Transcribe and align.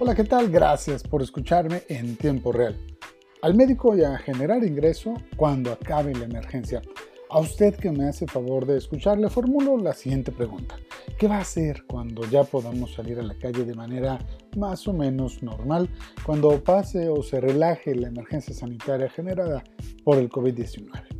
Hola, 0.00 0.14
¿qué 0.14 0.22
tal? 0.22 0.48
Gracias 0.48 1.02
por 1.02 1.22
escucharme 1.22 1.82
en 1.88 2.16
tiempo 2.16 2.52
real. 2.52 2.78
Al 3.42 3.56
médico 3.56 3.96
y 3.96 4.04
a 4.04 4.16
generar 4.16 4.62
ingreso 4.62 5.12
cuando 5.36 5.72
acabe 5.72 6.14
la 6.14 6.26
emergencia. 6.26 6.82
A 7.30 7.40
usted 7.40 7.74
que 7.74 7.90
me 7.90 8.06
hace 8.06 8.28
favor 8.28 8.64
de 8.64 8.78
escuchar, 8.78 9.18
le 9.18 9.28
formulo 9.28 9.76
la 9.76 9.92
siguiente 9.92 10.30
pregunta. 10.30 10.76
¿Qué 11.18 11.26
va 11.26 11.38
a 11.38 11.40
hacer 11.40 11.82
cuando 11.88 12.22
ya 12.30 12.44
podamos 12.44 12.94
salir 12.94 13.18
a 13.18 13.24
la 13.24 13.34
calle 13.34 13.64
de 13.64 13.74
manera 13.74 14.20
más 14.56 14.86
o 14.86 14.92
menos 14.92 15.42
normal, 15.42 15.90
cuando 16.24 16.62
pase 16.62 17.08
o 17.08 17.20
se 17.24 17.40
relaje 17.40 17.96
la 17.96 18.06
emergencia 18.06 18.54
sanitaria 18.54 19.10
generada 19.10 19.64
por 20.04 20.18
el 20.18 20.30
COVID-19? 20.30 21.17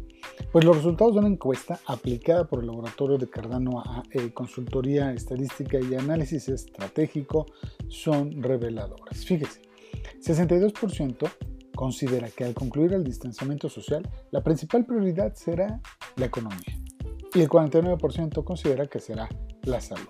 Pues 0.58 0.66
los 0.66 0.76
resultados 0.78 1.14
de 1.14 1.20
una 1.20 1.28
encuesta 1.28 1.78
aplicada 1.86 2.48
por 2.48 2.58
el 2.58 2.66
laboratorio 2.66 3.16
de 3.16 3.30
Cardano 3.30 3.78
a 3.78 4.02
eh, 4.10 4.32
Consultoría 4.34 5.12
Estadística 5.12 5.78
y 5.78 5.94
Análisis 5.94 6.48
Estratégico 6.48 7.46
son 7.86 8.42
reveladores. 8.42 9.24
Fíjese, 9.24 9.62
62% 10.20 11.30
considera 11.76 12.28
que 12.30 12.42
al 12.42 12.54
concluir 12.54 12.92
el 12.92 13.04
distanciamiento 13.04 13.68
social, 13.68 14.02
la 14.32 14.42
principal 14.42 14.84
prioridad 14.84 15.32
será 15.34 15.80
la 16.16 16.26
economía 16.26 16.76
y 17.32 17.40
el 17.40 17.48
49% 17.48 18.42
considera 18.42 18.88
que 18.88 18.98
será 18.98 19.28
la 19.62 19.80
salud. 19.80 20.08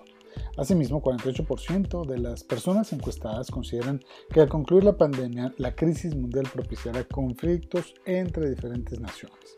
Asimismo, 0.57 1.03
48% 1.03 2.07
de 2.07 2.17
las 2.17 2.43
personas 2.43 2.91
encuestadas 2.91 3.51
consideran 3.51 4.01
que 4.33 4.41
al 4.41 4.49
concluir 4.49 4.83
la 4.83 4.97
pandemia, 4.97 5.53
la 5.59 5.75
crisis 5.75 6.15
mundial 6.15 6.47
propiciará 6.51 7.03
conflictos 7.03 7.93
entre 8.03 8.49
diferentes 8.49 8.99
naciones. 8.99 9.53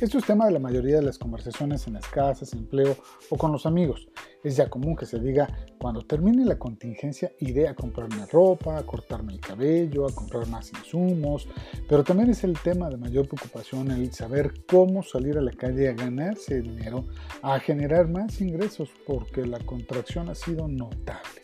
Esto 0.00 0.18
es 0.18 0.24
tema 0.24 0.46
de 0.46 0.52
la 0.52 0.58
mayoría 0.58 0.96
de 0.96 1.02
las 1.02 1.18
conversaciones 1.18 1.86
en 1.86 1.94
las 1.94 2.08
casas, 2.08 2.52
empleo 2.54 2.96
o 3.30 3.36
con 3.36 3.52
los 3.52 3.66
amigos. 3.66 4.08
Es 4.42 4.56
ya 4.56 4.68
común 4.68 4.96
que 4.96 5.06
se 5.06 5.20
diga, 5.20 5.48
cuando 5.78 6.02
termine 6.02 6.44
la 6.44 6.58
contingencia 6.58 7.30
iré 7.38 7.68
a 7.68 7.74
comprarme 7.74 8.26
ropa, 8.26 8.78
a 8.78 8.82
cortarme 8.84 9.32
el 9.32 9.40
cabello, 9.40 10.06
a 10.06 10.12
comprar 10.12 10.48
más 10.48 10.72
insumos, 10.72 11.46
pero 11.88 12.02
también 12.02 12.30
es 12.30 12.42
el 12.42 12.58
tema 12.58 12.90
de 12.90 12.96
mayor 12.96 13.28
preocupación 13.28 13.92
el 13.92 14.12
saber 14.12 14.64
cómo 14.66 15.04
salir 15.04 15.38
a 15.38 15.42
la 15.42 15.52
calle 15.52 15.88
a 15.88 15.92
ganarse 15.92 16.60
dinero, 16.62 17.06
a 17.42 17.60
generar 17.60 18.08
más 18.08 18.40
ingresos, 18.40 18.90
porque 19.06 19.46
la 19.46 19.60
contracción 19.60 20.28
ha 20.28 20.34
sido 20.34 20.66
notable. 20.66 21.42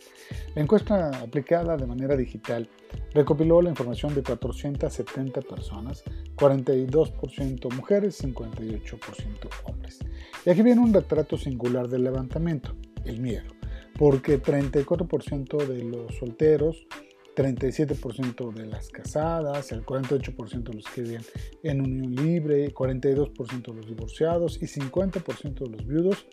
La 0.55 0.63
encuesta 0.63 1.09
aplicada 1.21 1.77
de 1.77 1.85
manera 1.85 2.15
digital 2.15 2.67
recopiló 3.13 3.61
la 3.61 3.69
información 3.69 4.15
de 4.15 4.23
470 4.23 5.41
personas, 5.41 6.03
42% 6.35 7.73
mujeres, 7.75 8.23
58% 8.23 9.49
hombres. 9.65 9.99
Y 10.45 10.49
aquí 10.49 10.63
viene 10.63 10.81
un 10.81 10.93
retrato 10.93 11.37
singular 11.37 11.87
del 11.87 12.03
levantamiento, 12.03 12.75
el 13.05 13.21
miedo, 13.21 13.53
porque 13.97 14.41
34% 14.41 15.67
de 15.67 15.83
los 15.83 16.15
solteros, 16.15 16.87
37% 17.35 18.51
de 18.51 18.65
las 18.65 18.89
casadas, 18.89 19.71
el 19.71 19.85
48% 19.85 20.63
de 20.63 20.73
los 20.73 20.85
que 20.85 21.01
viven 21.03 21.21
en 21.61 21.81
unión 21.81 22.15
libre, 22.15 22.73
42% 22.73 23.61
de 23.61 23.73
los 23.73 23.87
divorciados 23.87 24.57
y 24.61 24.65
50% 24.65 25.59
de 25.59 25.69
los 25.69 25.85
viudos 25.85 26.25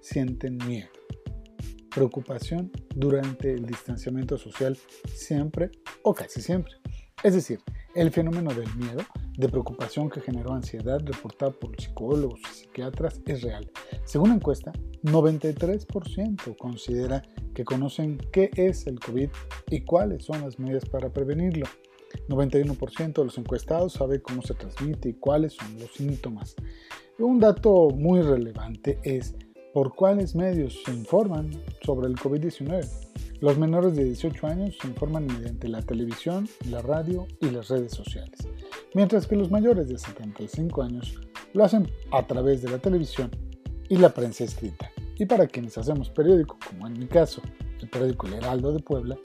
sienten 0.00 0.56
miedo 0.58 0.88
preocupación 1.96 2.70
durante 2.94 3.54
el 3.54 3.64
distanciamiento 3.64 4.36
social 4.36 4.76
siempre 5.14 5.70
o 6.02 6.12
casi 6.12 6.42
siempre. 6.42 6.74
Es 7.22 7.32
decir, 7.32 7.60
el 7.94 8.10
fenómeno 8.10 8.52
del 8.52 8.68
miedo, 8.76 9.02
de 9.38 9.48
preocupación 9.48 10.10
que 10.10 10.20
generó 10.20 10.52
ansiedad 10.52 11.00
reportada 11.02 11.52
por 11.52 11.74
psicólogos 11.80 12.40
y 12.40 12.54
psiquiatras 12.54 13.22
es 13.24 13.40
real. 13.40 13.70
Según 14.04 14.28
la 14.28 14.34
encuesta, 14.34 14.72
93% 15.04 16.58
considera 16.58 17.22
que 17.54 17.64
conocen 17.64 18.18
qué 18.30 18.50
es 18.56 18.86
el 18.86 19.00
COVID 19.00 19.30
y 19.70 19.80
cuáles 19.80 20.26
son 20.26 20.42
las 20.42 20.58
medidas 20.58 20.84
para 20.84 21.10
prevenirlo. 21.10 21.64
91% 22.28 23.14
de 23.14 23.24
los 23.24 23.38
encuestados 23.38 23.94
sabe 23.94 24.20
cómo 24.20 24.42
se 24.42 24.52
transmite 24.52 25.08
y 25.08 25.14
cuáles 25.14 25.54
son 25.54 25.78
los 25.78 25.92
síntomas. 25.92 26.56
Un 27.18 27.40
dato 27.40 27.88
muy 27.88 28.20
relevante 28.20 28.98
es 29.02 29.34
¿Por 29.76 29.94
cuáles 29.94 30.34
medios 30.34 30.80
se 30.86 30.90
informan 30.90 31.50
sobre 31.84 32.06
el 32.06 32.16
COVID-19? 32.16 32.88
Los 33.40 33.58
menores 33.58 33.94
de 33.94 34.04
18 34.04 34.46
años 34.46 34.78
se 34.80 34.88
informan 34.88 35.26
mediante 35.26 35.68
la 35.68 35.82
televisión, 35.82 36.48
la 36.70 36.80
radio 36.80 37.26
y 37.42 37.50
las 37.50 37.68
redes 37.68 37.92
sociales, 37.92 38.48
mientras 38.94 39.26
que 39.26 39.36
los 39.36 39.50
mayores 39.50 39.88
de 39.88 39.98
75 39.98 40.82
años 40.82 41.20
lo 41.52 41.62
hacen 41.62 41.90
a 42.10 42.26
través 42.26 42.62
de 42.62 42.70
la 42.70 42.78
televisión 42.78 43.30
y 43.90 43.98
la 43.98 44.14
prensa 44.14 44.44
escrita. 44.44 44.90
Y 45.18 45.26
para 45.26 45.46
quienes 45.46 45.76
hacemos 45.76 46.08
periódico, 46.08 46.56
como 46.66 46.86
en 46.86 46.98
mi 46.98 47.06
caso, 47.06 47.42
el 47.78 47.90
periódico 47.90 48.28
El 48.28 48.32
Heraldo 48.32 48.72
de 48.72 48.80
Puebla, 48.82 49.18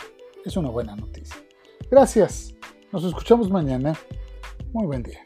es 0.44 0.58
una 0.58 0.70
buena 0.70 0.98
noticia. 0.98 1.38
Gracias, 1.90 2.56
nos 2.92 3.06
escuchamos 3.06 3.50
mañana. 3.50 3.94
Muy 4.74 4.86
buen 4.86 5.02
día. 5.02 5.22